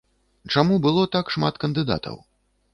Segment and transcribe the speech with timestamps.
[0.53, 2.21] Чаму было так шмат кандыдатаў?